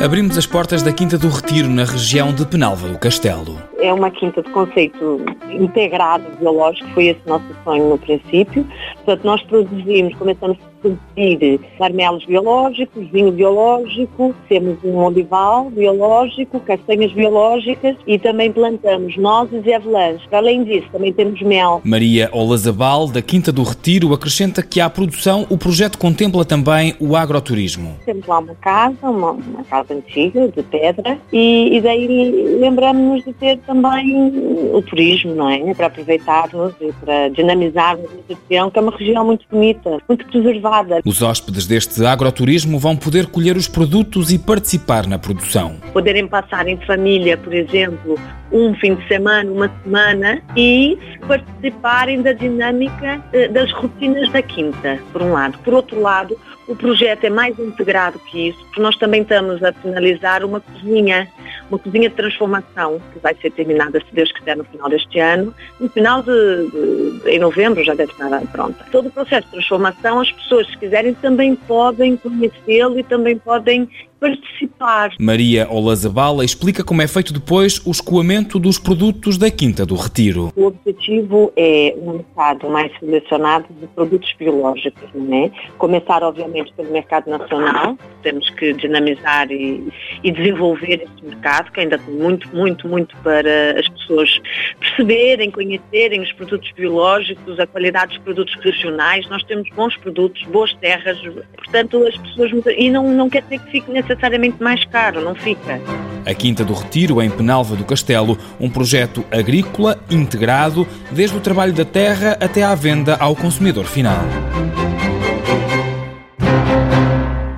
Abrimos 0.00 0.38
as 0.38 0.46
portas 0.46 0.80
da 0.80 0.92
Quinta 0.92 1.18
do 1.18 1.28
Retiro, 1.28 1.68
na 1.68 1.84
região 1.84 2.32
de 2.32 2.46
Penalva 2.46 2.88
do 2.88 2.98
Castelo. 2.98 3.67
É 3.80 3.92
uma 3.92 4.10
quinta 4.10 4.42
de 4.42 4.50
conceito 4.50 5.20
integrado 5.50 6.24
biológico, 6.38 6.88
foi 6.90 7.08
esse 7.08 7.20
nosso 7.26 7.46
sonho 7.64 7.90
no 7.90 7.98
princípio. 7.98 8.66
Portanto, 8.96 9.24
nós 9.24 9.42
produzimos, 9.42 10.14
começamos 10.16 10.58
produzir 10.80 11.60
marmelos 11.78 12.24
biológicos, 12.24 13.08
vinho 13.10 13.32
biológico, 13.32 14.34
temos 14.48 14.78
um 14.84 14.96
olival 14.96 15.70
biológico, 15.70 16.60
castanhas 16.60 17.12
biológicas 17.12 17.96
e 18.06 18.18
também 18.18 18.52
plantamos 18.52 19.16
nozes 19.16 19.64
e 19.64 19.72
avelãs. 19.72 20.20
Além 20.32 20.64
disso, 20.64 20.86
também 20.92 21.12
temos 21.12 21.40
mel. 21.42 21.80
Maria 21.84 22.28
Olazabal, 22.32 23.08
da 23.08 23.20
Quinta 23.20 23.50
do 23.50 23.62
Retiro, 23.62 24.12
acrescenta 24.14 24.62
que 24.62 24.80
à 24.80 24.88
produção 24.88 25.46
o 25.50 25.58
projeto 25.58 25.98
contempla 25.98 26.44
também 26.44 26.94
o 27.00 27.16
agroturismo. 27.16 27.96
Temos 28.04 28.26
lá 28.26 28.38
uma 28.38 28.54
casa, 28.54 29.10
uma, 29.10 29.32
uma 29.32 29.64
casa 29.64 29.94
antiga, 29.94 30.48
de 30.48 30.62
pedra, 30.62 31.18
e, 31.32 31.76
e 31.76 31.80
daí 31.80 32.56
lembramos-nos 32.60 33.24
de 33.24 33.32
ter 33.32 33.58
também 33.68 34.32
o 34.72 34.80
turismo, 34.80 35.34
não 35.34 35.50
é? 35.50 35.74
Para 35.74 35.86
aproveitarmos 35.86 36.72
e 36.80 36.90
para 37.04 37.28
dinamizarmos 37.28 38.06
a 38.06 38.34
região, 38.34 38.70
que 38.70 38.78
é 38.78 38.82
uma 38.82 38.96
região 38.96 39.24
muito 39.26 39.44
bonita, 39.50 39.98
muito 40.08 40.26
preservada 40.26 41.02
os 41.04 41.22
hóspedes 41.22 41.66
deste 41.66 42.04
agroturismo 42.04 42.78
vão 42.78 42.96
poder 42.96 43.26
colher 43.26 43.56
os 43.56 43.68
produtos 43.68 44.32
e 44.32 44.38
participar 44.38 45.06
na 45.06 45.18
produção. 45.18 45.76
Poderem 45.92 46.26
passar 46.26 46.66
em 46.66 46.76
família, 46.78 47.36
por 47.36 47.52
exemplo, 47.52 48.18
um 48.50 48.74
fim 48.74 48.94
de 48.94 49.06
semana, 49.06 49.50
uma 49.50 49.70
semana 49.82 50.42
e 50.56 50.98
participarem 51.26 52.22
da 52.22 52.32
dinâmica 52.32 53.22
eh, 53.32 53.48
das 53.48 53.70
rotinas 53.72 54.30
da 54.30 54.40
quinta, 54.40 54.98
por 55.12 55.22
um 55.22 55.32
lado. 55.32 55.58
Por 55.58 55.74
outro 55.74 56.00
lado, 56.00 56.38
o 56.66 56.74
projeto 56.74 57.24
é 57.24 57.30
mais 57.30 57.58
integrado 57.58 58.18
que 58.18 58.48
isso, 58.48 58.58
porque 58.66 58.80
nós 58.80 58.96
também 58.96 59.22
estamos 59.22 59.62
a 59.62 59.72
finalizar 59.72 60.44
uma 60.44 60.60
cozinha, 60.60 61.28
uma 61.70 61.78
cozinha 61.78 62.08
de 62.08 62.14
transformação, 62.14 63.00
que 63.12 63.18
vai 63.18 63.34
ser 63.36 63.50
terminada, 63.52 64.00
se 64.00 64.14
Deus 64.14 64.32
quiser, 64.32 64.56
no 64.56 64.64
final 64.64 64.88
deste 64.88 65.18
ano. 65.18 65.54
No 65.78 65.88
final 65.88 66.22
de, 66.22 66.30
de 66.70 67.30
em 67.30 67.38
novembro 67.38 67.84
já 67.84 67.94
deve 67.94 68.12
estar 68.12 68.40
pronta. 68.52 68.84
Todo 68.90 69.08
o 69.08 69.10
processo 69.10 69.46
de 69.46 69.52
transformação, 69.52 70.20
as 70.20 70.32
pessoas, 70.32 70.66
se 70.68 70.78
quiserem, 70.78 71.14
também 71.14 71.54
podem 71.54 72.16
conhecê-lo 72.16 72.98
e 72.98 73.02
também 73.02 73.38
podem 73.38 73.88
participar. 74.20 75.12
Maria 75.18 75.68
Olazabala 75.70 76.44
explica 76.44 76.84
como 76.84 77.02
é 77.02 77.08
feito 77.08 77.32
depois 77.32 77.80
o 77.86 77.90
escoamento 77.90 78.58
dos 78.58 78.78
produtos 78.78 79.38
da 79.38 79.50
Quinta 79.50 79.86
do 79.86 79.94
Retiro. 79.94 80.52
O 80.56 80.66
objetivo 80.66 81.52
é 81.56 81.94
um 81.98 82.12
mercado 82.12 82.68
mais 82.68 82.92
selecionado 82.98 83.66
de 83.80 83.86
produtos 83.88 84.32
biológicos, 84.38 85.08
não 85.14 85.44
é? 85.44 85.50
Começar, 85.78 86.22
obviamente, 86.22 86.72
pelo 86.74 86.90
mercado 86.90 87.28
nacional. 87.30 87.96
Temos 88.22 88.48
que 88.50 88.72
dinamizar 88.72 89.50
e, 89.50 89.88
e 90.22 90.30
desenvolver 90.30 91.02
esse 91.02 91.24
mercado, 91.24 91.70
que 91.72 91.80
ainda 91.80 91.98
tem 91.98 92.14
muito, 92.14 92.48
muito, 92.54 92.88
muito 92.88 93.16
para 93.18 93.78
as 93.78 93.88
pessoas 93.88 94.40
perceberem, 94.80 95.50
conhecerem 95.50 96.20
os 96.20 96.32
produtos 96.32 96.70
biológicos, 96.72 97.58
a 97.58 97.66
qualidade 97.66 98.14
dos 98.14 98.24
produtos 98.24 98.54
regionais. 98.62 99.28
Nós 99.28 99.42
temos 99.44 99.68
bons 99.70 99.96
produtos, 99.96 100.42
boas 100.44 100.72
terras, 100.74 101.18
portanto, 101.56 102.04
as 102.06 102.16
pessoas... 102.16 102.50
E 102.76 102.90
não, 102.90 103.12
não 103.12 103.30
quer 103.30 103.42
dizer 103.42 103.60
que 103.60 103.70
fique 103.70 103.90
nesse 103.90 104.07
necessariamente 104.08 104.62
mais 104.62 104.84
caro, 104.86 105.20
não 105.20 105.34
fica. 105.34 105.80
A 106.24 106.34
Quinta 106.34 106.64
do 106.64 106.74
Retiro, 106.74 107.22
em 107.22 107.30
Penalva 107.30 107.76
do 107.76 107.84
Castelo, 107.84 108.38
um 108.58 108.68
projeto 108.68 109.24
agrícola 109.30 109.98
integrado, 110.10 110.86
desde 111.10 111.36
o 111.36 111.40
trabalho 111.40 111.72
da 111.72 111.84
terra 111.84 112.36
até 112.40 112.62
à 112.62 112.74
venda 112.74 113.16
ao 113.16 113.36
consumidor 113.36 113.84
final. 113.84 114.20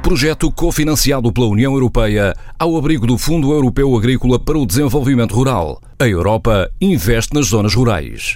Projeto 0.02 0.50
cofinanciado 0.50 1.32
pela 1.32 1.46
União 1.46 1.72
Europeia 1.72 2.34
ao 2.58 2.76
abrigo 2.76 3.06
do 3.06 3.16
Fundo 3.16 3.52
Europeu 3.52 3.96
Agrícola 3.96 4.40
para 4.40 4.58
o 4.58 4.66
Desenvolvimento 4.66 5.36
Rural. 5.36 5.80
A 6.00 6.08
Europa 6.08 6.68
investe 6.80 7.32
nas 7.32 7.46
zonas 7.46 7.74
rurais. 7.74 8.28